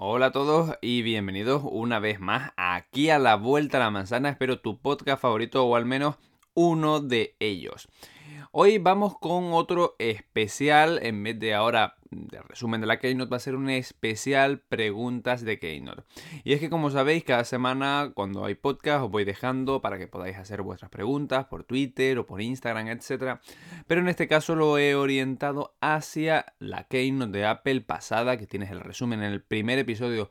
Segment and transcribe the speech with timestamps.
[0.00, 4.28] Hola a todos y bienvenidos una vez más aquí a la Vuelta a la Manzana,
[4.28, 6.14] espero tu podcast favorito o al menos
[6.54, 7.88] uno de ellos.
[8.50, 13.36] Hoy vamos con otro especial, en vez de ahora de resumen de la Keynote, va
[13.36, 16.04] a ser un especial preguntas de Keynote.
[16.44, 20.06] Y es que como sabéis, cada semana cuando hay podcast os voy dejando para que
[20.06, 23.38] podáis hacer vuestras preguntas por Twitter o por Instagram, etc.
[23.86, 28.70] Pero en este caso lo he orientado hacia la Keynote de Apple pasada, que tienes
[28.70, 30.30] el resumen en el primer episodio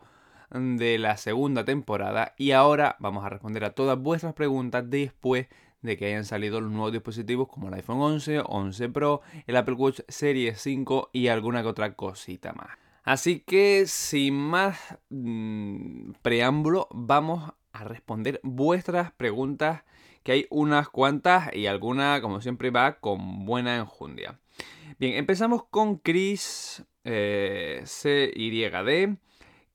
[0.49, 5.47] de la segunda temporada y ahora vamos a responder a todas vuestras preguntas después
[5.87, 9.75] de que hayan salido los nuevos dispositivos como el iPhone 11, 11 Pro, el Apple
[9.75, 12.77] Watch Series 5 y alguna que otra cosita más.
[13.04, 14.77] Así que sin más
[15.10, 19.83] mm, preámbulo, vamos a responder vuestras preguntas,
[20.23, 24.39] que hay unas cuantas y alguna, como siempre, va con buena enjundia.
[24.99, 29.15] Bien, empezamos con Chris eh, CYD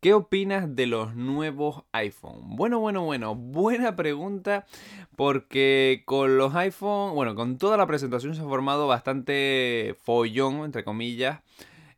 [0.02, 2.56] ¿Qué opinas de los nuevos iPhone?
[2.56, 4.66] Bueno, bueno, bueno, buena pregunta
[5.14, 10.82] porque con los iPhone, bueno, con toda la presentación se ha formado bastante follón, entre
[10.82, 11.38] comillas,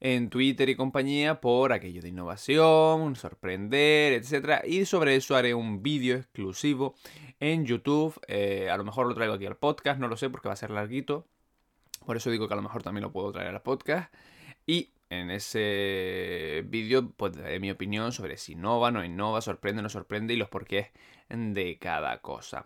[0.01, 4.63] en Twitter y compañía por aquello de innovación, sorprender, etc.
[4.67, 6.97] Y sobre eso haré un vídeo exclusivo
[7.41, 8.21] en YouTube.
[8.29, 10.59] Eh, a lo mejor lo traigo aquí al podcast, no lo sé porque va a
[10.59, 11.27] ser larguito.
[12.05, 14.13] Por eso digo que a lo mejor también lo puedo traer al podcast.
[14.67, 19.89] Y en ese vídeo pues daré mi opinión sobre si innova, no innova, sorprende, no
[19.89, 20.89] sorprende y los porqués
[21.29, 22.65] de cada cosa.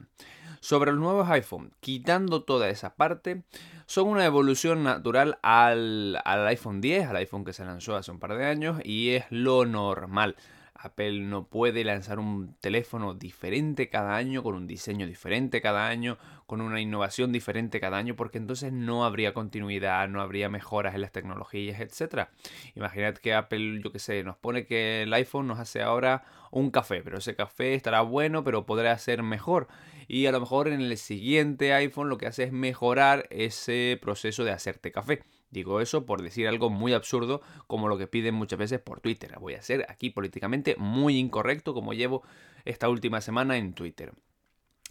[0.60, 3.42] Sobre los nuevos iPhone, quitando toda esa parte,
[3.86, 8.18] son una evolución natural al, al iPhone 10, al iPhone que se lanzó hace un
[8.18, 10.36] par de años y es lo normal.
[10.78, 16.18] Apple no puede lanzar un teléfono diferente cada año, con un diseño diferente cada año,
[16.46, 21.00] con una innovación diferente cada año, porque entonces no habría continuidad, no habría mejoras en
[21.00, 22.28] las tecnologías, etc.
[22.76, 26.70] Imaginad que Apple, yo que sé, nos pone que el iPhone nos hace ahora un
[26.70, 29.66] café, pero ese café estará bueno, pero podrá ser mejor.
[30.06, 34.44] Y a lo mejor en el siguiente iPhone lo que hace es mejorar ese proceso
[34.44, 35.24] de hacerte café.
[35.50, 39.38] Digo eso por decir algo muy absurdo como lo que piden muchas veces por Twitter.
[39.38, 42.22] Voy a ser aquí políticamente muy incorrecto como llevo
[42.64, 44.12] esta última semana en Twitter.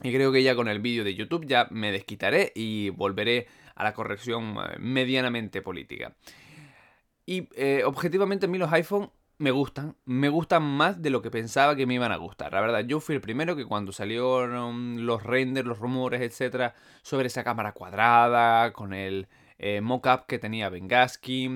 [0.03, 3.83] Y creo que ya con el vídeo de YouTube ya me desquitaré y volveré a
[3.83, 6.15] la corrección eh, medianamente política.
[7.25, 11.29] Y eh, objetivamente a mí los iPhone me gustan, me gustan más de lo que
[11.29, 12.53] pensaba que me iban a gustar.
[12.53, 17.27] La verdad, yo fui el primero que cuando salieron los renders, los rumores, etcétera, sobre
[17.27, 19.27] esa cámara cuadrada, con el
[19.59, 21.49] eh, mockup que tenía Bengaski,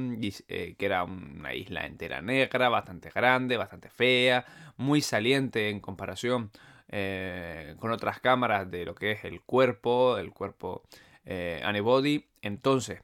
[0.47, 4.45] eh, que era una isla entera negra, bastante grande, bastante fea,
[4.77, 6.51] muy saliente en comparación
[6.89, 10.83] eh, con otras cámaras de lo que es el cuerpo, el cuerpo
[11.25, 12.25] eh, Anybody.
[12.41, 13.01] Entonces,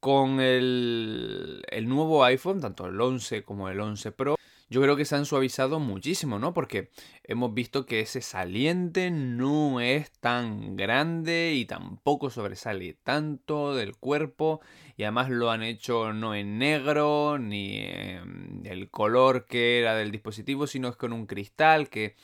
[0.00, 4.36] con el, el nuevo iPhone, tanto el 11 como el 11 Pro,
[4.70, 6.54] yo creo que se han suavizado muchísimo, ¿no?
[6.54, 6.90] Porque
[7.24, 14.60] hemos visto que ese saliente no es tan grande y tampoco sobresale tanto del cuerpo
[14.96, 20.12] y además lo han hecho no en negro ni en el color que era del
[20.12, 22.14] dispositivo, sino es con un cristal que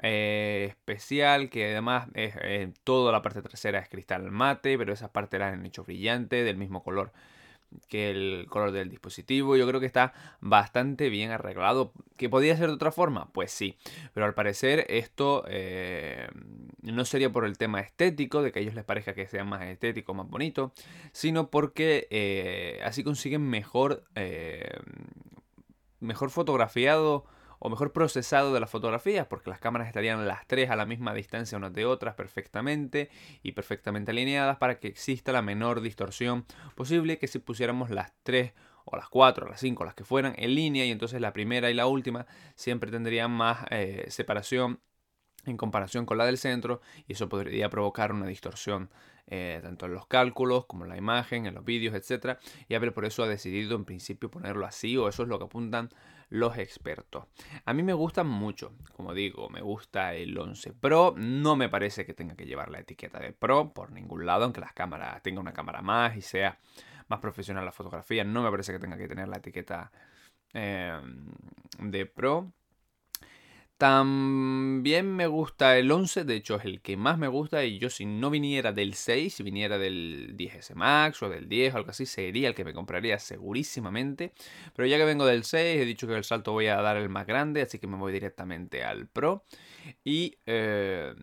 [0.00, 5.40] eh, especial que además eh, toda la parte trasera es cristal mate, pero esa parte
[5.40, 7.12] la han hecho brillante del mismo color
[7.88, 9.56] que el color del dispositivo.
[9.56, 11.92] Yo creo que está bastante bien arreglado.
[12.16, 13.30] ¿Que podría ser de otra forma?
[13.32, 13.76] Pues sí.
[14.14, 16.28] Pero al parecer esto eh,
[16.82, 19.62] no sería por el tema estético, de que a ellos les parezca que sea más
[19.62, 20.72] estético, más bonito,
[21.12, 24.78] sino porque eh, así consiguen mejor, eh,
[26.00, 27.26] mejor fotografiado
[27.58, 31.14] o mejor procesado de las fotografías, porque las cámaras estarían las tres a la misma
[31.14, 33.10] distancia unas de otras perfectamente
[33.42, 36.44] y perfectamente alineadas para que exista la menor distorsión
[36.74, 38.52] posible que si pusiéramos las tres
[38.84, 41.70] o las cuatro, o las cinco, las que fueran en línea y entonces la primera
[41.70, 44.80] y la última siempre tendrían más eh, separación
[45.44, 48.90] en comparación con la del centro y eso podría provocar una distorsión
[49.28, 52.38] eh, tanto en los cálculos como en la imagen, en los vídeos, etc.
[52.68, 55.46] Y Apple por eso ha decidido en principio ponerlo así o eso es lo que
[55.46, 55.90] apuntan
[56.28, 57.26] los expertos.
[57.64, 62.04] A mí me gustan mucho, como digo, me gusta el 11 Pro, no me parece
[62.04, 65.40] que tenga que llevar la etiqueta de Pro por ningún lado, aunque las cámaras tenga
[65.40, 66.58] una cámara más y sea
[67.08, 69.92] más profesional la fotografía, no me parece que tenga que tener la etiqueta
[70.52, 71.00] eh,
[71.78, 72.52] de Pro.
[73.78, 77.90] También me gusta el 11, de hecho es el que más me gusta y yo
[77.90, 81.90] si no viniera del 6, si viniera del 10S Max o del 10 o algo
[81.90, 84.32] así, sería el que me compraría segurísimamente.
[84.74, 87.10] Pero ya que vengo del 6, he dicho que el salto voy a dar el
[87.10, 89.44] más grande, así que me voy directamente al Pro.
[90.02, 91.14] Y eh,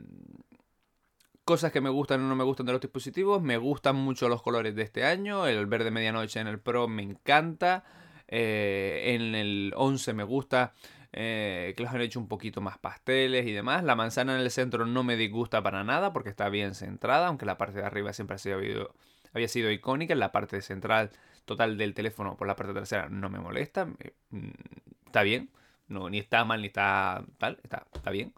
[1.44, 4.44] cosas que me gustan o no me gustan de los dispositivos, me gustan mucho los
[4.44, 7.84] colores de este año, el verde medianoche en el Pro me encanta,
[8.28, 10.74] eh, en el 11 me gusta
[11.14, 13.84] eh, que los han hecho un poquito más pasteles y demás.
[13.84, 17.46] La manzana en el centro no me disgusta para nada porque está bien centrada, aunque
[17.46, 18.60] la parte de arriba siempre ha sido,
[19.34, 20.14] había sido icónica.
[20.14, 21.12] En la parte central
[21.46, 23.86] total del teléfono por la parte trasera no me molesta.
[23.86, 24.50] Mm,
[25.06, 25.50] está bien.
[25.88, 27.60] No, ni está mal ni está tal.
[27.64, 28.34] Está, está bien.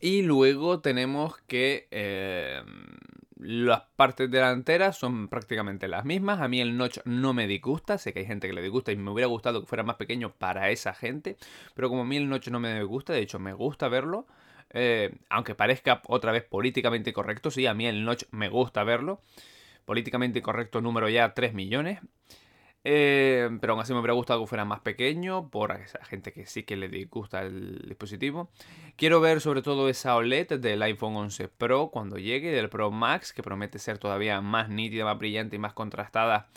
[0.00, 2.62] Y luego tenemos que eh,
[3.40, 6.40] las partes delanteras son prácticamente las mismas.
[6.40, 7.98] A mí el notch no me disgusta.
[7.98, 10.32] Sé que hay gente que le disgusta y me hubiera gustado que fuera más pequeño
[10.32, 11.36] para esa gente.
[11.74, 14.26] Pero como a mí el notch no me gusta, de hecho me gusta verlo.
[14.70, 19.22] Eh, aunque parezca otra vez políticamente correcto, sí, a mí el notch me gusta verlo.
[19.84, 22.00] Políticamente correcto número ya 3 millones.
[22.84, 26.46] Eh, pero aún así me hubiera gustado que fuera más pequeño por esa gente que
[26.46, 28.50] sí que le disgusta el dispositivo.
[28.96, 33.32] Quiero ver sobre todo esa OLED del iPhone 11 Pro cuando llegue, del Pro Max,
[33.32, 36.48] que promete ser todavía más nítida, más brillante y más contrastada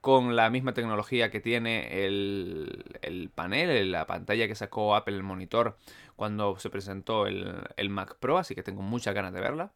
[0.00, 5.22] con la misma tecnología que tiene el, el panel, la pantalla que sacó Apple, el
[5.22, 5.76] monitor,
[6.16, 9.72] cuando se presentó el, el Mac Pro, así que tengo muchas ganas de verla.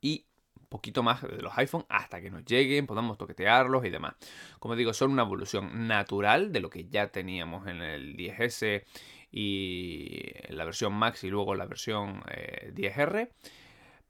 [0.00, 0.26] Y
[0.72, 4.14] poquito más de los iPhone hasta que nos lleguen, podamos toquetearlos y demás.
[4.58, 8.84] Como digo, son una evolución natural de lo que ya teníamos en el 10S
[9.30, 13.20] y la versión Max y luego la versión 10R.
[13.20, 13.32] Eh,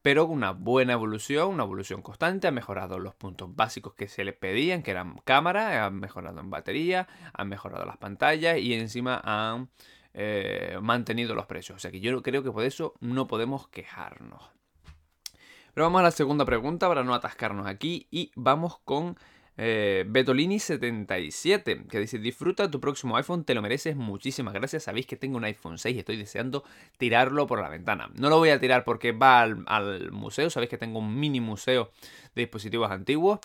[0.02, 4.32] pero una buena evolución, una evolución constante, ha mejorado los puntos básicos que se le
[4.32, 9.68] pedían, que eran cámara, han mejorado en batería, han mejorado las pantallas y encima han
[10.14, 11.76] eh, mantenido los precios.
[11.76, 14.42] O sea que yo creo que por eso no podemos quejarnos.
[15.74, 19.16] Pero vamos a la segunda pregunta para no atascarnos aquí y vamos con
[19.56, 25.16] eh, Betolini77 que dice disfruta tu próximo iPhone, te lo mereces, muchísimas gracias, sabéis que
[25.16, 26.64] tengo un iPhone 6 y estoy deseando
[26.98, 28.10] tirarlo por la ventana.
[28.14, 31.90] No lo voy a tirar porque va al, museo, sabéis que tengo un mini museo
[32.34, 33.40] de dispositivos antiguos.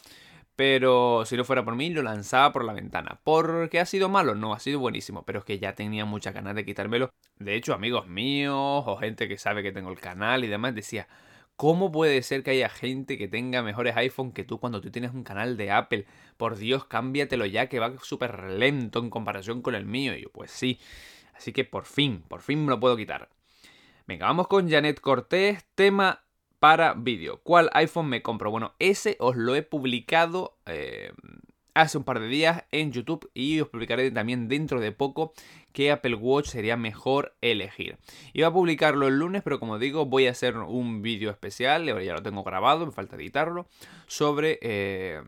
[0.58, 3.20] Pero si no fuera por mí, lo lanzaba por la ventana.
[3.24, 4.34] ¿Porque ha sido malo?
[4.34, 5.22] No, ha sido buenísimo.
[5.24, 7.12] Pero es que ya tenía muchas ganas de quitármelo.
[7.38, 8.56] De hecho, amigos míos
[8.88, 11.08] o gente que sabe que tengo el canal y demás decía,
[11.58, 15.12] ¿Cómo puede ser que haya gente que tenga mejores iPhone que tú cuando tú tienes
[15.12, 16.06] un canal de Apple?
[16.38, 20.16] Por Dios, cámbiatelo ya que va súper lento en comparación con el mío.
[20.16, 20.80] Y yo, pues sí.
[21.36, 23.30] Así que por fin, por fin me lo puedo quitar.
[24.06, 26.22] Venga, vamos con Janet Cortés, tema
[26.60, 27.42] para vídeo.
[27.42, 28.52] ¿Cuál iPhone me compro?
[28.52, 31.12] Bueno, ese os lo he publicado eh,
[31.78, 35.34] hace un par de días en YouTube y os publicaré también dentro de poco
[35.74, 37.98] qué Apple Watch sería mejor elegir.
[38.34, 42.14] Iba a publicarlo el lunes, pero como digo, voy a hacer un vídeo especial, ya
[42.14, 43.68] lo tengo grabado, me falta editarlo,
[44.08, 44.58] sobre...
[44.62, 45.22] Eh,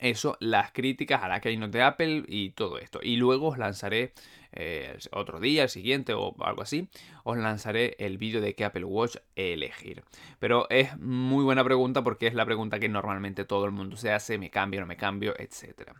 [0.00, 3.00] eso, las críticas a la Keynote de Apple y todo esto.
[3.02, 4.12] Y luego os lanzaré
[4.52, 6.88] eh, otro día, el siguiente o algo así,
[7.24, 10.02] os lanzaré el vídeo de qué Apple Watch elegir.
[10.38, 14.12] Pero es muy buena pregunta porque es la pregunta que normalmente todo el mundo se
[14.12, 15.92] hace, me cambio, no me cambio, etc.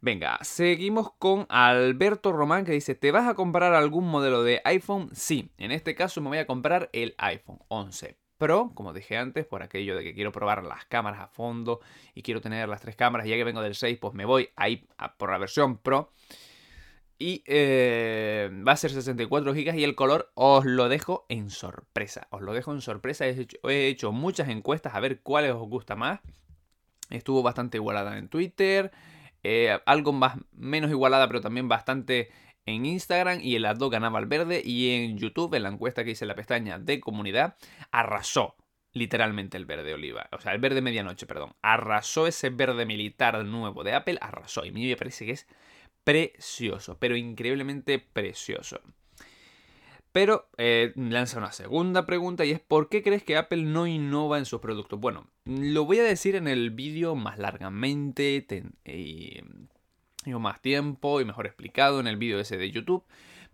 [0.00, 5.10] Venga, seguimos con Alberto Román que dice, ¿te vas a comprar algún modelo de iPhone?
[5.12, 9.44] Sí, en este caso me voy a comprar el iPhone 11 Pro, como dije antes,
[9.44, 11.80] por aquello de que quiero probar las cámaras a fondo
[12.14, 14.88] y quiero tener las tres cámaras, ya que vengo del 6, pues me voy ahí
[15.18, 16.10] por la versión Pro.
[17.18, 22.28] Y eh, va a ser 64 GB y el color os lo dejo en sorpresa.
[22.30, 23.26] Os lo dejo en sorpresa.
[23.26, 26.20] He hecho, he hecho muchas encuestas a ver cuáles os gusta más.
[27.10, 28.90] Estuvo bastante igualada en Twitter.
[29.42, 32.30] Eh, algo más, menos igualada, pero también bastante
[32.66, 36.10] en Instagram y en las ganaba el verde y en YouTube, en la encuesta que
[36.10, 37.56] hice en la pestaña de comunidad,
[37.90, 38.56] arrasó
[38.92, 43.84] literalmente el verde oliva, o sea, el verde medianoche, perdón, arrasó ese verde militar nuevo
[43.84, 45.46] de Apple, arrasó y a mí me parece que es
[46.04, 48.80] precioso, pero increíblemente precioso.
[50.12, 54.38] Pero eh, lanza una segunda pregunta y es ¿por qué crees que Apple no innova
[54.38, 54.98] en sus productos?
[54.98, 58.44] Bueno, lo voy a decir en el vídeo más largamente
[60.26, 63.04] y, más tiempo y mejor explicado en el vídeo ese de YouTube.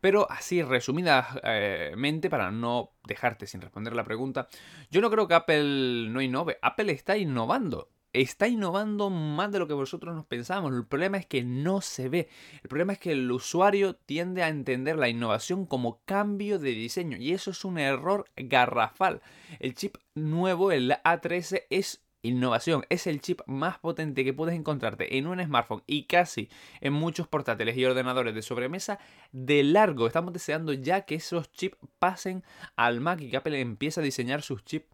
[0.00, 4.48] Pero así resumidamente, para no dejarte sin responder la pregunta,
[4.90, 6.58] yo no creo que Apple no innove.
[6.62, 7.88] Apple está innovando
[8.20, 10.72] está innovando más de lo que vosotros nos pensábamos.
[10.72, 12.28] El problema es que no se ve.
[12.62, 17.18] El problema es que el usuario tiende a entender la innovación como cambio de diseño
[17.18, 19.20] y eso es un error garrafal.
[19.58, 22.84] El chip nuevo, el A13, es innovación.
[22.88, 26.48] Es el chip más potente que puedes encontrarte en un smartphone y casi
[26.80, 28.98] en muchos portátiles y ordenadores de sobremesa
[29.32, 30.06] de largo.
[30.06, 32.44] Estamos deseando ya que esos chips pasen
[32.76, 34.86] al Mac y que Apple empiece a diseñar sus chips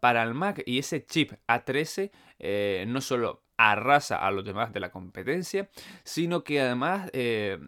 [0.00, 4.80] para el Mac y ese chip A13 eh, no solo arrasa a los demás de
[4.80, 5.70] la competencia,
[6.02, 7.58] sino que además eh,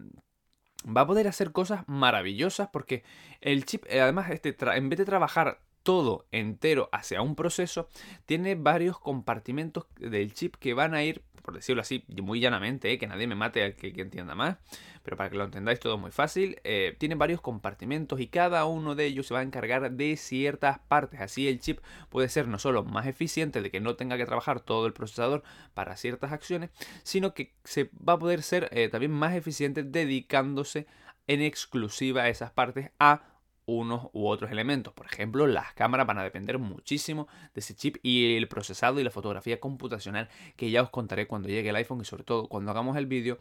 [0.85, 3.03] va a poder hacer cosas maravillosas porque
[3.41, 7.87] el chip, eh, además, este en vez de trabajar todo entero hacia un proceso,
[8.25, 12.99] tiene varios compartimentos del chip que van a ir por decirlo así, muy llanamente, ¿eh?
[12.99, 14.57] que nadie me mate al que, entienda más,
[15.01, 18.95] pero para que lo entendáis todo muy fácil, eh, tiene varios compartimentos y cada uno
[18.95, 21.21] de ellos se va a encargar de ciertas partes.
[21.21, 21.79] Así el chip
[22.09, 25.41] puede ser no solo más eficiente, de que no tenga que trabajar todo el procesador
[25.73, 26.69] para ciertas acciones,
[27.03, 30.85] sino que se va a poder ser eh, también más eficiente dedicándose
[31.27, 33.36] en exclusiva a esas partes a
[33.67, 34.93] unos u otros elementos.
[34.93, 39.03] Por ejemplo, las cámaras van a depender muchísimo de ese chip y el procesado y
[39.03, 42.71] la fotografía computacional que ya os contaré cuando llegue el iPhone y sobre todo cuando
[42.71, 43.39] hagamos el vídeo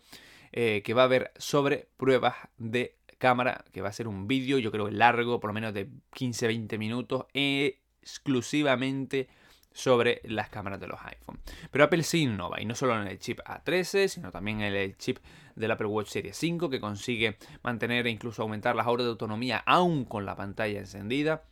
[0.53, 4.59] eh, que va a haber sobre pruebas de cámara, que va a ser un vídeo
[4.59, 9.29] yo creo largo, por lo menos de 15-20 minutos, exclusivamente
[9.77, 11.39] sobre las cámaras de los iPhone.
[11.71, 14.97] Pero Apple sí innova, y no solo en el chip A13, sino también en el
[14.97, 15.19] chip
[15.55, 19.63] del Apple Watch Series 5, que consigue mantener e incluso aumentar las horas de autonomía
[19.67, 21.43] aún con la pantalla encendida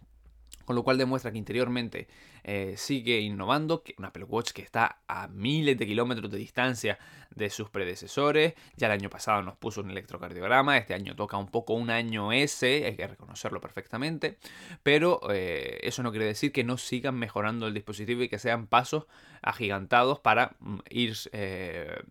[0.65, 2.09] con lo cual demuestra que interiormente
[2.43, 6.99] eh, sigue innovando, que un Apple Watch que está a miles de kilómetros de distancia
[7.35, 11.49] de sus predecesores, ya el año pasado nos puso un electrocardiograma, este año toca un
[11.49, 14.39] poco un año S, hay que reconocerlo perfectamente,
[14.83, 18.67] pero eh, eso no quiere decir que no sigan mejorando el dispositivo y que sean
[18.67, 19.07] pasos
[19.43, 22.03] agigantados para mm, ir eh,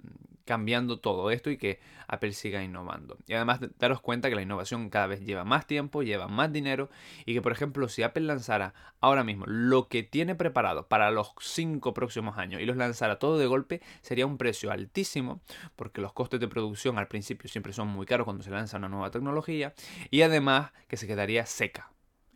[0.46, 3.18] cambiando todo esto y que Apple siga innovando.
[3.28, 6.90] Y además daros cuenta que la innovación cada vez lleva más tiempo, lleva más dinero
[7.26, 11.34] y que por ejemplo si Apple lanzara ahora mismo lo que tiene preparado para los
[11.40, 15.42] cinco próximos años y los lanzara todo de golpe sería un precio altísimo
[15.76, 18.90] porque los costes de producción al principio siempre son muy caros cuando se lanza una
[18.90, 19.74] nueva tecnología
[20.10, 21.93] y además que se quedaría seca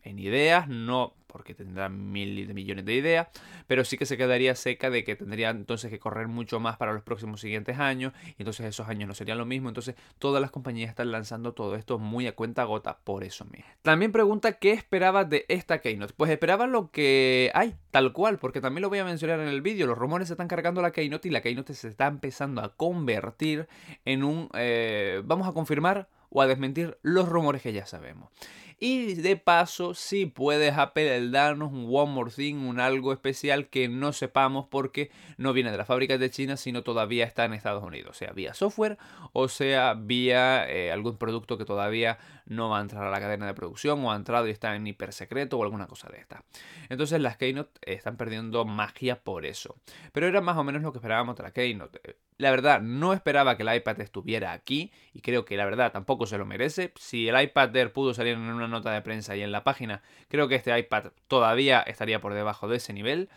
[0.08, 3.28] en ideas, no porque tendrá mil de millones de ideas,
[3.66, 6.92] pero sí que se quedaría seca de que tendría entonces que correr mucho más para
[6.92, 10.50] los próximos siguientes años, y entonces esos años no serían lo mismo, entonces todas las
[10.50, 13.70] compañías están lanzando todo esto muy a cuenta gota por eso mismo.
[13.82, 16.14] También pregunta qué esperaba de esta Keynote.
[16.16, 19.62] Pues esperaba lo que hay, tal cual, porque también lo voy a mencionar en el
[19.62, 22.74] vídeo, los rumores se están cargando la Keynote y la Keynote se está empezando a
[22.74, 23.68] convertir
[24.04, 28.30] en un, eh, vamos a confirmar o a desmentir los rumores que ya sabemos.
[28.80, 33.88] Y de paso, si puedes Apple darnos un One More Thing, un algo especial que
[33.88, 37.82] no sepamos porque no viene de las fábricas de China, sino todavía está en Estados
[37.82, 38.96] Unidos, sea vía software
[39.32, 43.46] o sea vía eh, algún producto que todavía no va a entrar a la cadena
[43.46, 46.44] de producción o ha entrado y está en hiper secreto o alguna cosa de esta.
[46.88, 49.76] Entonces las Keynote están perdiendo magia por eso.
[50.12, 52.00] Pero era más o menos lo que esperábamos de la Keynote.
[52.38, 56.24] La verdad, no esperaba que el iPad estuviera aquí y creo que la verdad tampoco
[56.24, 56.92] se lo merece.
[56.96, 60.02] Si el iPad Air pudo salir en una nota de prensa y en la página,
[60.28, 63.28] creo que este iPad todavía estaría por debajo de ese nivel.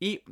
[0.00, 0.22] Y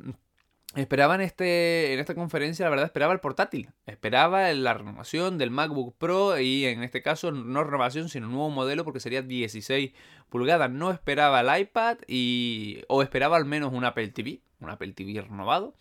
[0.75, 3.69] esperaba en, este, en esta conferencia, la verdad, esperaba el portátil.
[3.85, 8.49] Esperaba la renovación del MacBook Pro y en este caso no renovación, sino un nuevo
[8.49, 9.93] modelo porque sería 16
[10.29, 10.71] pulgadas.
[10.71, 15.21] No esperaba el iPad y o esperaba al menos un Apple TV, un Apple TV
[15.21, 15.75] renovado.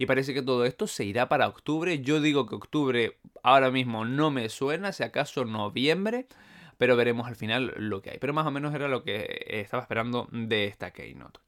[0.00, 2.00] Y parece que todo esto se irá para octubre.
[2.00, 6.26] Yo digo que octubre ahora mismo no me suena, si acaso noviembre.
[6.78, 8.18] Pero veremos al final lo que hay.
[8.18, 11.40] Pero más o menos era lo que estaba esperando de esta Keynote.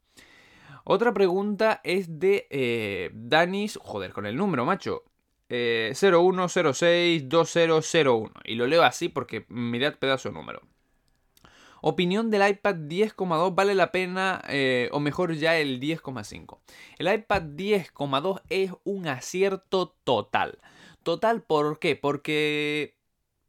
[0.85, 3.79] Otra pregunta es de eh, Danis.
[3.81, 5.05] Joder, con el número, macho.
[5.49, 8.33] Eh, 01062001.
[8.45, 10.61] Y lo leo así porque mirad pedazo de número.
[11.85, 16.61] Opinión del iPad 10,2 vale la pena eh, o mejor ya el 10,5.
[16.97, 20.61] El iPad 10,2 es un acierto total.
[21.03, 21.97] Total, ¿por qué?
[21.97, 22.97] Porque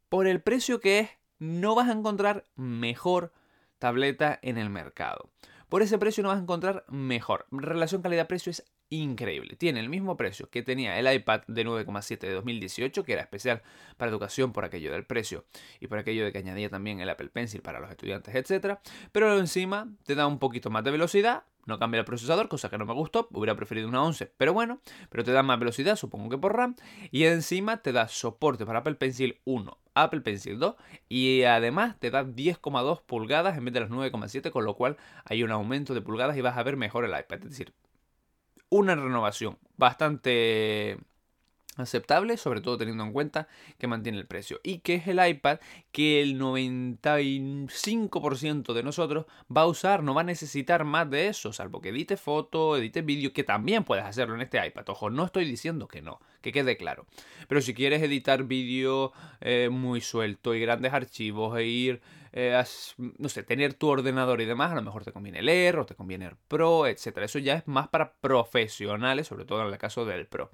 [0.08, 3.32] por el precio que es, no vas a encontrar mejor
[3.78, 5.30] tableta en el mercado.
[5.68, 7.46] Por ese precio no vas a encontrar mejor.
[7.52, 9.56] Relación calidad-precio es increíble.
[9.56, 13.62] Tiene el mismo precio que tenía el iPad de 9,7 de 2018, que era especial
[13.96, 15.44] para educación por aquello del precio
[15.80, 18.78] y por aquello de que añadía también el Apple Pencil para los estudiantes, etc.
[19.12, 22.78] Pero encima te da un poquito más de velocidad, no cambia el procesador, cosa que
[22.78, 26.28] no me gustó, hubiera preferido una 11, pero bueno, pero te da más velocidad, supongo
[26.28, 26.76] que por RAM,
[27.10, 30.74] y encima te da soporte para Apple Pencil 1, Apple Pencil 2,
[31.08, 35.42] y además te da 10,2 pulgadas en vez de las 9,7, con lo cual hay
[35.42, 37.38] un aumento de pulgadas y vas a ver mejor el iPad.
[37.44, 37.72] Es decir,
[38.74, 40.98] una renovación bastante
[41.76, 43.46] aceptable, sobre todo teniendo en cuenta
[43.78, 45.60] que mantiene el precio y que es el iPad
[45.92, 51.52] que el 95% de nosotros va a usar, no va a necesitar más de eso,
[51.52, 54.88] salvo que edite foto, edite vídeo, que también puedes hacerlo en este iPad.
[54.88, 57.06] Ojo, no estoy diciendo que no, que quede claro.
[57.48, 62.00] Pero si quieres editar vídeo eh, muy suelto y grandes archivos e ir
[62.36, 62.60] eh,
[63.18, 65.94] no sé, tener tu ordenador y demás, a lo mejor te conviene leer o te
[65.94, 67.18] conviene el Pro, etc.
[67.18, 70.50] Eso ya es más para profesionales, sobre todo en el caso del Pro.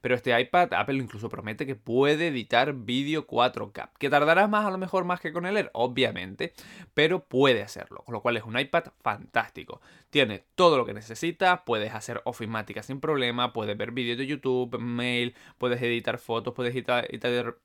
[0.00, 3.90] Pero este iPad, Apple incluso promete que puede editar vídeo 4K.
[3.96, 5.70] ¿Que tardará más a lo mejor más que con el Air?
[5.72, 6.52] Obviamente,
[6.94, 8.02] pero puede hacerlo.
[8.04, 9.80] Con lo cual es un iPad fantástico.
[10.10, 14.80] Tiene todo lo que necesita, puedes hacer ofimática sin problema, puedes ver vídeos de YouTube,
[14.80, 17.56] mail, puedes editar fotos, puedes editar, editar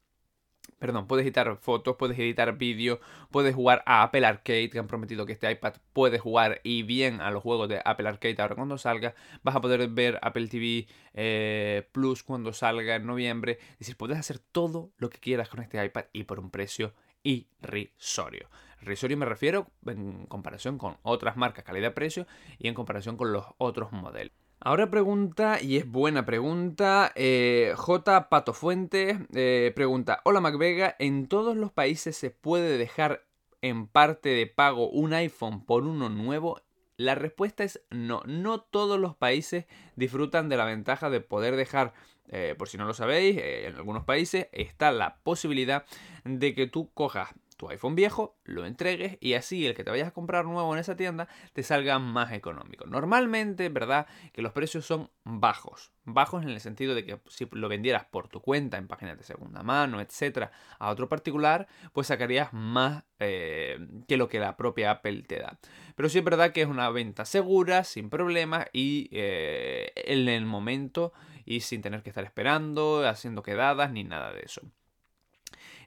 [0.80, 3.00] Perdón, puedes editar fotos, puedes editar vídeo,
[3.32, 7.22] puedes jugar a Apple Arcade, que han prometido que este iPad puede jugar y bien
[7.22, 9.16] a los juegos de Apple Arcade ahora cuando salga.
[9.44, 13.58] Vas a poder ver Apple TV eh, Plus cuando salga en noviembre.
[13.74, 16.94] Es decir, puedes hacer todo lo que quieras con este iPad y por un precio
[17.24, 18.50] irrisorio.
[18.82, 22.28] Risorio me refiero en comparación con otras marcas calidad-precio
[22.60, 24.45] y en comparación con los otros modelos.
[24.68, 28.30] Ahora pregunta, y es buena pregunta, eh, J.
[28.30, 33.28] Pato Fuentes eh, pregunta, hola MacVega, ¿en todos los países se puede dejar
[33.62, 36.64] en parte de pago un iPhone por uno nuevo?
[36.98, 39.68] La respuesta es no, no todos los países
[39.98, 41.94] disfrutan de la ventaja de poder dejar,
[42.30, 45.86] eh, por si no lo sabéis, en algunos países está la posibilidad
[46.24, 50.10] de que tú cojas tu iPhone viejo, lo entregues y así el que te vayas
[50.10, 52.86] a comprar nuevo en esa tienda te salga más económico.
[52.86, 54.08] Normalmente, ¿verdad?
[54.34, 55.92] Que los precios son bajos.
[56.04, 59.24] Bajos en el sentido de que si lo vendieras por tu cuenta en páginas de
[59.24, 64.92] segunda mano, etcétera, a otro particular, pues sacarías más eh, que lo que la propia
[64.92, 65.58] Apple te da.
[65.96, 70.46] Pero sí es verdad que es una venta segura, sin problemas y eh, en el
[70.46, 71.14] momento
[71.46, 74.62] y sin tener que estar esperando, haciendo quedadas ni nada de eso.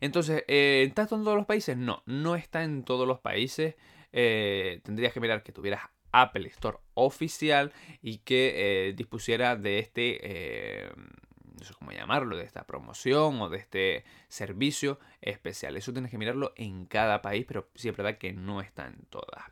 [0.00, 1.76] Entonces, eh, ¿está en todos los países?
[1.76, 3.76] No, no está en todos los países.
[4.12, 10.90] Eh, tendrías que mirar que tuvieras Apple Store oficial y que eh, dispusiera de este,
[11.58, 15.76] no sé cómo llamarlo, de esta promoción o de este servicio especial.
[15.76, 19.04] Eso tienes que mirarlo en cada país, pero sí es verdad que no está en
[19.10, 19.44] todas.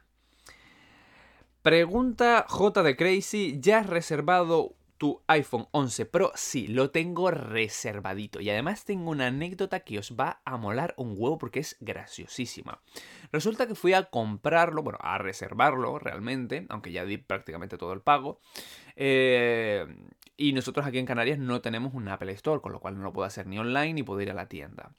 [1.66, 8.40] Pregunta J de Crazy, ¿ya has reservado tu iPhone 11 Pro, sí, lo tengo reservadito.
[8.40, 12.80] Y además tengo una anécdota que os va a molar un huevo porque es graciosísima.
[13.32, 18.00] Resulta que fui a comprarlo, bueno, a reservarlo realmente, aunque ya di prácticamente todo el
[18.00, 18.40] pago.
[18.96, 19.86] Eh,
[20.36, 23.12] y nosotros aquí en Canarias no tenemos un Apple Store, con lo cual no lo
[23.12, 24.92] puedo hacer ni online ni puedo ir a la tienda.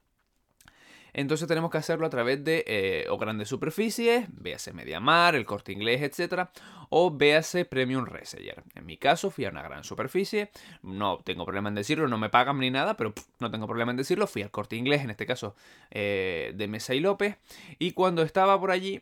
[1.17, 5.71] Entonces tenemos que hacerlo a través de eh, o grandes superficies, véase Mediamar, el corte
[5.71, 6.49] inglés, etc.
[6.89, 8.63] O véase Premium Reseller.
[8.75, 10.51] En mi caso fui a una gran superficie,
[10.83, 13.97] no tengo problema en decirlo, no me pagan ni nada, pero no tengo problema en
[13.97, 14.27] decirlo.
[14.27, 15.55] Fui al corte inglés, en este caso
[15.89, 17.37] eh, de Mesa y López.
[17.79, 19.01] Y cuando estaba por allí,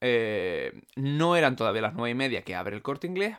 [0.00, 3.38] eh, no eran todavía las nueve y media que abre el corte inglés,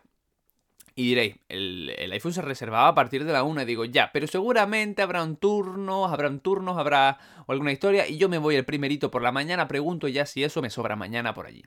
[0.95, 3.62] y diréis, el, iPhone se reservaba a partir de la 1.
[3.62, 8.08] Y digo, ya, pero seguramente habrá un turno, habrá un turnos, habrá alguna historia.
[8.08, 10.95] Y yo me voy el primerito por la mañana, pregunto ya si eso me sobra
[10.95, 11.63] mañana por allí.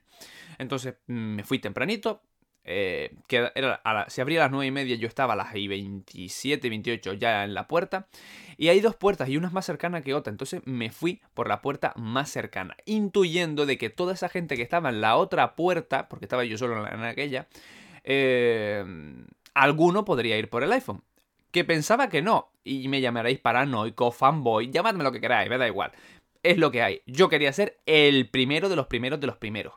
[0.57, 2.21] Entonces mm, me fui tempranito.
[2.67, 5.53] Eh, que era a se abría a las 9 y media, yo estaba a las
[5.53, 8.07] 27, 28 ya en la puerta.
[8.57, 10.31] Y hay dos puertas y una es más cercana que otra.
[10.31, 14.63] Entonces me fui por la puerta más cercana, intuyendo de que toda esa gente que
[14.63, 17.47] estaba en la otra puerta, porque estaba yo solo en aquella,
[18.05, 18.85] eh,
[19.53, 21.03] alguno podría ir por el iPhone.
[21.51, 22.51] Que pensaba que no.
[22.63, 25.91] Y me llamaréis paranoico, fanboy, llamadme lo que queráis, me da igual.
[26.43, 27.01] Es lo que hay.
[27.05, 29.73] Yo quería ser el primero de los primeros de los primeros.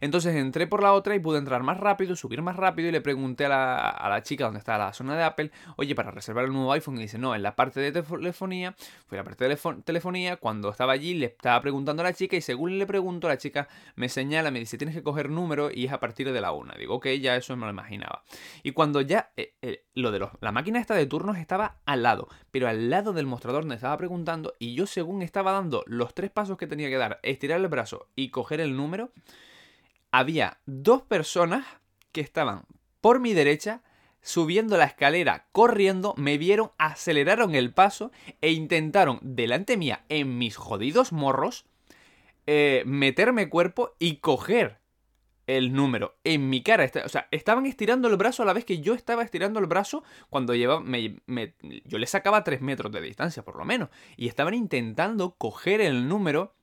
[0.00, 3.00] Entonces entré por la otra y pude entrar más rápido, subir más rápido y le
[3.00, 6.72] pregunté a la, chica donde está la zona de Apple, oye, para reservar el nuevo
[6.72, 8.74] iPhone, y dice, no, en la parte de telefonía,
[9.06, 12.40] fue la parte de telefonía, cuando estaba allí le estaba preguntando a la chica y
[12.40, 15.92] según le pregunto, la chica me señala, me dice, tienes que coger número y es
[15.92, 16.74] a partir de la una.
[16.74, 18.24] Digo, ok, ya eso me lo imaginaba.
[18.62, 22.02] Y cuando ya, eh, eh, lo de los, la máquina esta de turnos estaba al
[22.02, 26.14] lado, pero al lado del mostrador donde estaba preguntando y yo según estaba dando los
[26.14, 29.12] tres pasos que tenía que dar, estirar el brazo y coger el número,
[30.10, 31.66] había dos personas
[32.12, 32.64] que estaban
[33.00, 33.82] por mi derecha
[34.22, 40.56] subiendo la escalera corriendo, me vieron, aceleraron el paso e intentaron delante mía en mis
[40.56, 41.64] jodidos morros
[42.46, 44.80] eh, meterme cuerpo y coger
[45.46, 46.90] el número en mi cara.
[47.04, 50.04] O sea, estaban estirando el brazo a la vez que yo estaba estirando el brazo
[50.28, 50.84] cuando llevaba,
[51.84, 53.88] yo le sacaba tres metros de distancia por lo menos.
[54.16, 56.54] Y estaban intentando coger el número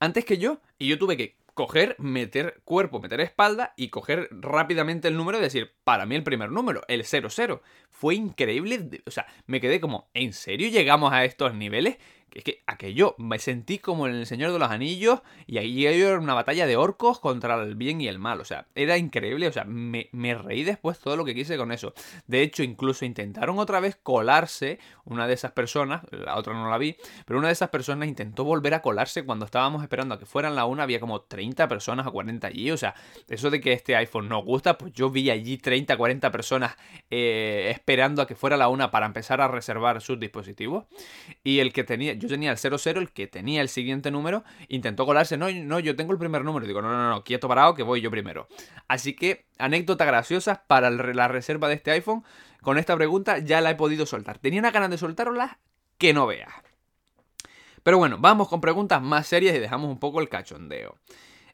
[0.00, 0.60] antes que yo.
[0.78, 5.40] Y yo tuve que coger, meter cuerpo, meter espalda y coger rápidamente el número y
[5.40, 7.62] decir, para mí el primer número, el 00.
[7.90, 11.96] Fue increíble, o sea, me quedé como, ¿en serio llegamos a estos niveles?
[12.34, 16.18] Es que aquello me sentí como en El Señor de los Anillos y ahí era
[16.18, 18.40] una batalla de orcos contra el bien y el mal.
[18.40, 19.46] O sea, era increíble.
[19.46, 21.94] O sea, me, reí después todo lo que quise con eso.
[22.26, 26.78] De hecho, incluso intentaron otra vez colarse una de esas personas, la otra no la
[26.78, 30.26] vi, pero una de esas personas intentó volver a colarse cuando estábamos esperando a que
[30.26, 30.82] fueran la una.
[30.82, 32.70] Había como 30 personas o 40 allí.
[32.70, 32.94] O sea,
[33.28, 36.76] eso de que este iPhone no gusta, pues yo vi allí 30, 40 personas
[37.10, 40.84] eh, esperando a que fuera la una para empezar a reservar sus dispositivos.
[41.44, 45.06] Y el que tenía yo tenía el 00, el que tenía el siguiente número, intentó
[45.06, 46.66] colarse, no, no, yo tengo el primer número.
[46.66, 48.48] Digo, no, no, no, quieto parado, que voy yo primero.
[48.88, 52.24] Así que, anécdota graciosa para la reserva de este iPhone.
[52.62, 54.38] Con esta pregunta ya la he podido soltar.
[54.38, 55.58] Tenía una ganas de soltarla
[55.98, 56.52] que no veas.
[57.82, 60.96] Pero bueno, vamos con preguntas más serias y dejamos un poco el cachondeo.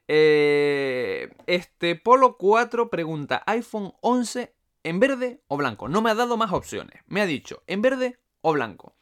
[0.07, 5.88] Eh, este Polo 4 pregunta, iPhone 11 en verde o blanco.
[5.88, 7.03] No me ha dado más opciones.
[7.07, 8.94] Me ha dicho en verde o blanco.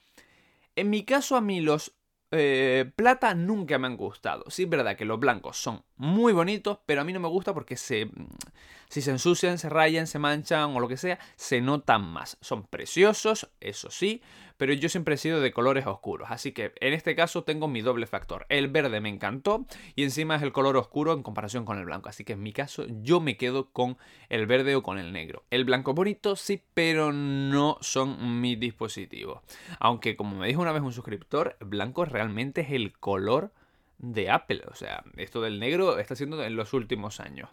[0.79, 1.93] En mi caso a mí los
[2.31, 4.45] eh, plata nunca me han gustado.
[4.49, 7.53] Sí es verdad que los blancos son muy bonitos, pero a mí no me gusta
[7.53, 8.09] porque se,
[8.89, 12.37] si se ensucian, se rayan, se manchan o lo que sea, se notan más.
[12.41, 14.23] Son preciosos, eso sí,
[14.59, 16.29] pero yo siempre he sido de colores oscuros.
[16.31, 18.45] Así que en este caso tengo mi doble factor.
[18.51, 22.11] El verde me encantó y encima es el color oscuro en comparación con el blanco.
[22.11, 23.97] Así que en mi caso yo me quedo con
[24.29, 25.45] el verde o con el negro.
[25.51, 29.41] El blanco bonito sí, pero no son mis dispositivos.
[29.79, 33.53] Aunque como me dijo una vez un suscriptor, blanco realmente es el color
[33.99, 34.63] de Apple.
[34.67, 37.49] O sea, esto del negro está siendo en los últimos años.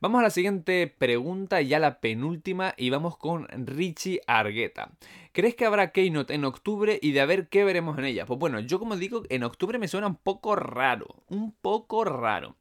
[0.00, 4.92] Vamos a la siguiente pregunta, ya la penúltima, y vamos con Richie Argueta.
[5.32, 8.24] ¿Crees que habrá Keynote en octubre y de a ver qué veremos en ella?
[8.24, 12.54] Pues bueno, yo como digo, en octubre me suena un poco raro, un poco raro.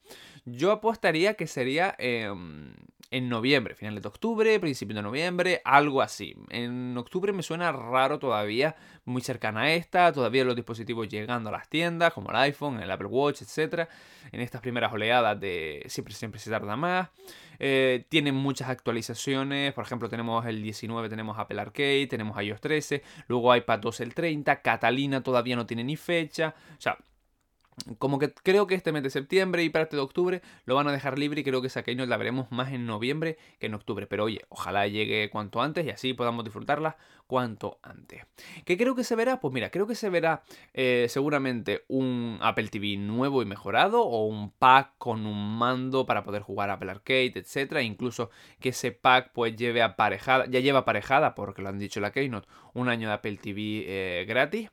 [0.45, 2.73] Yo apostaría que sería em,
[3.09, 6.35] en noviembre, finales de octubre, principio de noviembre, algo así.
[6.49, 11.53] En octubre me suena raro todavía, muy cercana a esta, todavía los dispositivos llegando a
[11.53, 13.87] las tiendas, como el iPhone, el Apple Watch, etc.
[14.31, 17.09] En estas primeras oleadas de siempre, siempre se tarda más.
[17.59, 23.03] Eh, tienen muchas actualizaciones, por ejemplo tenemos el 19, tenemos Apple Arcade, tenemos iOS 13,
[23.27, 26.97] luego iPad 2 el 30, Catalina todavía no tiene ni fecha, o sea,
[27.99, 30.91] como que creo que este mes de septiembre y parte de octubre lo van a
[30.91, 34.07] dejar libre y creo que esa Keynote la veremos más en noviembre que en octubre.
[34.07, 38.23] Pero oye, ojalá llegue cuanto antes y así podamos disfrutarla cuanto antes.
[38.65, 39.39] ¿Qué creo que se verá?
[39.39, 44.25] Pues mira, creo que se verá eh, seguramente un Apple TV nuevo y mejorado o
[44.25, 47.83] un pack con un mando para poder jugar Apple Arcade, etcétera.
[47.83, 52.11] Incluso que ese pack pues lleve aparejada, ya lleva aparejada, porque lo han dicho la
[52.11, 54.69] Keynote, un año de Apple TV eh, gratis.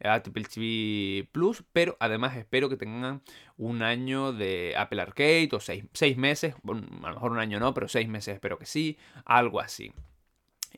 [0.00, 3.22] Apple TV Plus, pero además espero que tengan
[3.56, 7.74] un año de Apple Arcade o seis, seis meses, a lo mejor un año no,
[7.74, 9.92] pero seis meses espero que sí, algo así.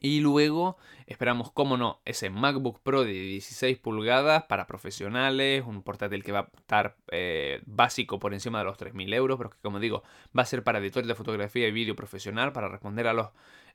[0.00, 0.76] Y luego
[1.06, 6.40] esperamos, como no, ese MacBook Pro de 16 pulgadas para profesionales, un portátil que va
[6.40, 10.02] a estar eh, básico por encima de los 3.000 euros, pero que como digo,
[10.36, 13.28] va a ser para editores de fotografía y vídeo profesional, para responder a los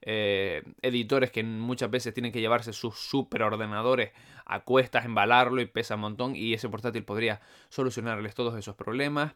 [0.06, 4.12] eh, editores que muchas veces tienen que llevarse sus superordenadores
[4.46, 9.34] a cuestas, embalarlo y pesa un montón, y ese portátil podría solucionarles todos esos problemas.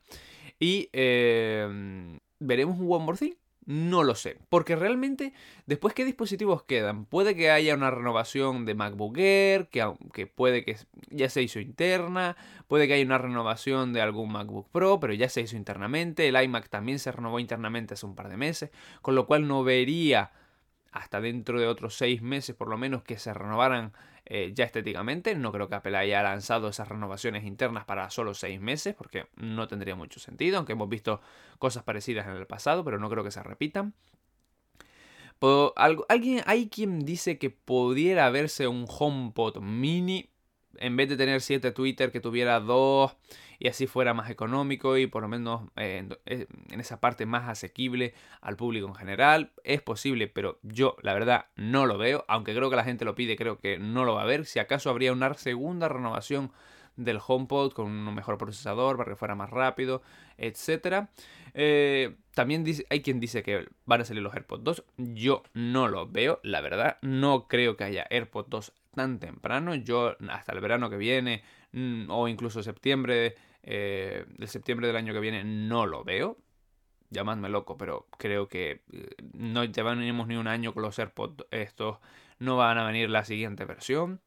[0.59, 3.33] Y eh, veremos un One More Thing
[3.67, 5.33] no lo sé, porque realmente
[5.65, 10.77] después qué dispositivos quedan, puede que haya una renovación de MacBook Air, que, puede que
[11.09, 12.37] ya se hizo interna,
[12.69, 16.41] puede que haya una renovación de algún MacBook Pro, pero ya se hizo internamente, el
[16.41, 18.69] iMac también se renovó internamente hace un par de meses,
[19.01, 20.31] con lo cual no vería
[20.91, 23.93] hasta dentro de otros seis meses por lo menos que se renovaran
[24.25, 25.35] eh, ya estéticamente.
[25.35, 29.67] No creo que Apple haya lanzado esas renovaciones internas para solo seis meses, porque no
[29.67, 31.21] tendría mucho sentido, aunque hemos visto
[31.59, 33.93] cosas parecidas en el pasado, pero no creo que se repitan.
[36.07, 40.29] alguien, hay quien dice que pudiera verse un HomePod mini
[40.77, 43.15] en vez de tener 7 Twitter, que tuviera 2
[43.59, 47.49] y así fuera más económico y por lo menos eh, eh, en esa parte más
[47.49, 49.51] asequible al público en general.
[49.63, 53.15] Es posible, pero yo la verdad no lo veo, aunque creo que la gente lo
[53.15, 54.45] pide, creo que no lo va a ver.
[54.45, 56.51] Si acaso habría una segunda renovación
[56.97, 60.01] del HomePod con un mejor procesador para que fuera más rápido,
[60.37, 61.07] etc.
[61.53, 64.83] Eh, también hay quien dice que van a salir los AirPods 2.
[64.97, 66.97] Yo no lo veo, la verdad.
[67.01, 69.75] No creo que haya AirPods 2 tan temprano.
[69.75, 75.21] Yo hasta el verano que viene mm, o incluso septiembre, eh, septiembre del año que
[75.21, 76.37] viene no lo veo.
[77.09, 81.99] Llamadme loco, pero creo que eh, no llevamos ni un año con los AirPods estos.
[82.39, 84.19] No van a venir la siguiente versión.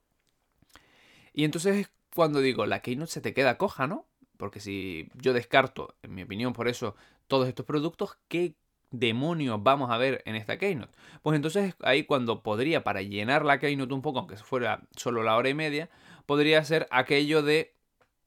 [1.34, 4.06] Y entonces es cuando digo, la Keynote se te queda coja, ¿no?
[4.36, 8.54] Porque si yo descarto, en mi opinión, por eso, todos estos productos, ¿qué
[8.90, 10.92] demonios vamos a ver en esta Keynote?
[11.22, 15.36] Pues entonces ahí cuando podría, para llenar la Keynote un poco, aunque fuera solo la
[15.36, 15.90] hora y media,
[16.26, 17.74] podría ser aquello de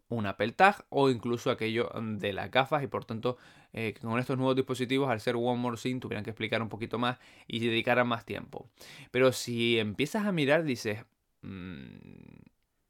[0.10, 3.38] un Apple Tag o incluso aquello de las gafas y por tanto
[3.74, 7.00] eh, con estos nuevos dispositivos al ser One More Thing tuvieran que explicar un poquito
[7.00, 8.70] más y dedicaran más tiempo.
[9.12, 11.06] Pero si empiezas a mirar dices,
[11.42, 11.96] mm,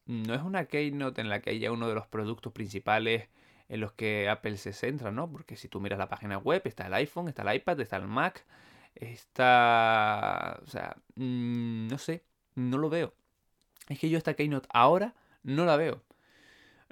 [0.05, 3.29] no es una keynote en la que haya uno de los productos principales
[3.69, 5.31] en los que Apple se centra, ¿no?
[5.31, 8.07] Porque si tú miras la página web está el iPhone, está el iPad, está el
[8.07, 8.45] Mac,
[8.95, 10.59] está...
[10.63, 12.23] O sea, mm, no sé,
[12.55, 13.13] no lo veo.
[13.89, 16.01] Es que yo esta keynote ahora no la veo.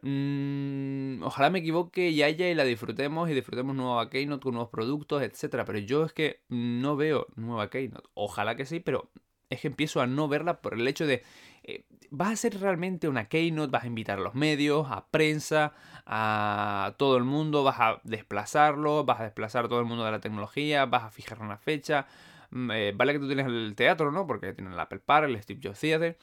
[0.03, 4.71] Mm, ojalá me equivoque y haya y la disfrutemos y disfrutemos nueva Keynote con nuevos
[4.71, 5.63] productos, etcétera.
[5.65, 8.09] Pero yo es que no veo nueva Keynote.
[8.15, 9.11] Ojalá que sí, pero
[9.51, 11.23] es que empiezo a no verla por el hecho de.
[11.63, 15.73] Eh, vas a ser realmente una Keynote, vas a invitar a los medios, a prensa,
[16.05, 20.11] a todo el mundo, vas a desplazarlo, vas a desplazar a todo el mundo de
[20.11, 22.07] la tecnología, vas a fijar una fecha.
[22.49, 24.25] Mm, eh, vale que tú tienes el teatro, ¿no?
[24.25, 26.17] Porque tienes el Apple Park, el Steve Jobs Theater.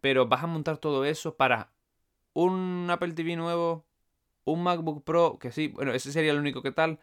[0.00, 1.70] Pero vas a montar todo eso para
[2.34, 3.84] un Apple TV nuevo,
[4.44, 7.00] un MacBook Pro, que sí, bueno, ese sería el único que tal,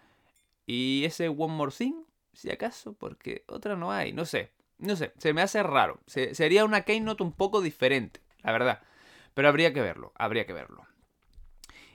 [0.65, 1.95] y ese One More Thing,
[2.33, 6.65] si acaso, porque otra no hay, no sé, no sé, se me hace raro, sería
[6.65, 8.81] una Keynote un poco diferente, la verdad,
[9.33, 10.85] pero habría que verlo, habría que verlo.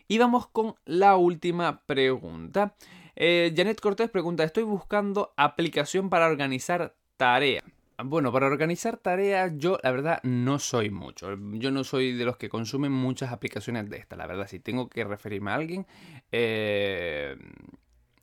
[0.08, 2.74] Y vamos con la última pregunta.
[3.14, 7.62] Eh, Janet Cortés pregunta, estoy buscando aplicación para organizar tareas.
[8.04, 11.36] Bueno, para organizar tareas yo la verdad no soy mucho.
[11.52, 14.16] Yo no soy de los que consumen muchas aplicaciones de esta.
[14.16, 15.86] La verdad, si tengo que referirme a alguien,
[16.32, 17.36] eh,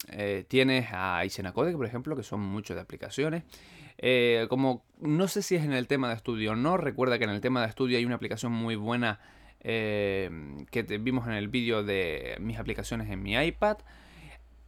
[0.09, 3.43] eh, tienes a Isenacode, por ejemplo, que son muchos de aplicaciones.
[3.97, 7.23] Eh, como no sé si es en el tema de estudio o no, recuerda que
[7.23, 9.19] en el tema de estudio hay una aplicación muy buena
[9.59, 10.29] que
[11.01, 13.79] vimos en el vídeo de mis aplicaciones en mi iPad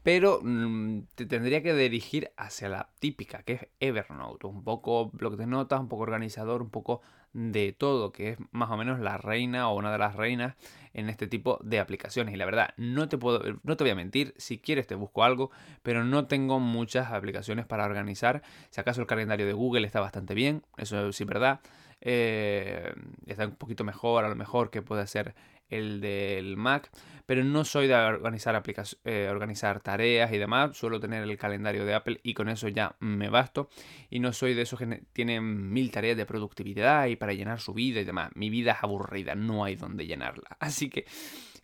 [0.03, 5.35] pero mm, te tendría que dirigir hacia la típica, que es Evernote, un poco bloc
[5.35, 7.01] de notas, un poco organizador, un poco
[7.33, 10.55] de todo, que es más o menos la reina o una de las reinas
[10.93, 12.33] en este tipo de aplicaciones.
[12.33, 15.23] Y la verdad, no te puedo, no te voy a mentir, si quieres te busco
[15.23, 15.51] algo,
[15.83, 18.41] pero no tengo muchas aplicaciones para organizar.
[18.69, 21.59] Si acaso el calendario de Google está bastante bien, eso sí es verdad.
[22.01, 22.93] Eh,
[23.27, 25.35] está un poquito mejor, a lo mejor que puede ser
[25.69, 26.89] el del Mac,
[27.25, 28.61] pero no soy de organizar,
[29.03, 32.95] eh, organizar tareas y demás, suelo tener el calendario de Apple y con eso ya
[32.99, 33.69] me basto
[34.09, 37.73] y no soy de esos que tienen mil tareas de productividad y para llenar su
[37.73, 38.31] vida y demás.
[38.35, 40.55] Mi vida es aburrida, no hay donde llenarla.
[40.59, 41.05] Así que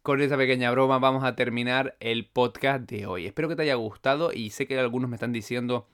[0.04, 3.26] con esta pequeña broma vamos a terminar el podcast de hoy.
[3.26, 5.88] Espero que te haya gustado y sé que algunos me están diciendo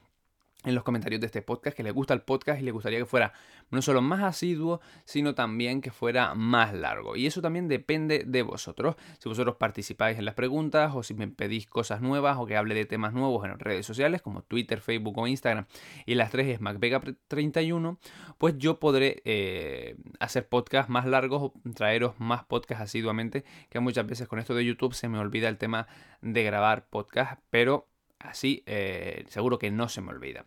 [0.63, 3.05] en los comentarios de este podcast que les gusta el podcast y les gustaría que
[3.05, 3.33] fuera
[3.69, 7.15] no solo más asiduo, sino también que fuera más largo.
[7.15, 8.95] Y eso también depende de vosotros.
[9.19, 12.75] Si vosotros participáis en las preguntas o si me pedís cosas nuevas o que hable
[12.75, 15.65] de temas nuevos en redes sociales como Twitter, Facebook o Instagram
[16.05, 17.97] y las tres es MacVega31,
[18.37, 24.05] pues yo podré eh, hacer podcasts más largos o traeros más podcasts asiduamente, que muchas
[24.05, 25.87] veces con esto de YouTube se me olvida el tema
[26.21, 27.90] de grabar podcast, pero
[28.23, 30.45] Así eh, seguro que no se me olvida.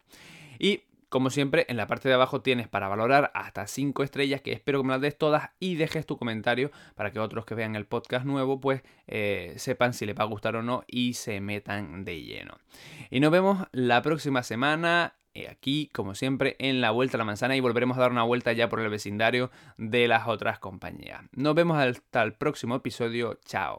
[0.58, 0.84] Y
[1.14, 4.80] como siempre, en la parte de abajo tienes para valorar hasta 5 estrellas, que espero
[4.80, 7.86] que me las des todas y dejes tu comentario para que otros que vean el
[7.86, 12.04] podcast nuevo, pues eh, sepan si les va a gustar o no y se metan
[12.04, 12.58] de lleno.
[13.10, 15.14] Y nos vemos la próxima semana.
[15.34, 18.24] Eh, aquí, como siempre, en la vuelta a la manzana y volveremos a dar una
[18.24, 21.22] vuelta ya por el vecindario de las otras compañías.
[21.30, 23.38] Nos vemos hasta el próximo episodio.
[23.44, 23.72] Chao.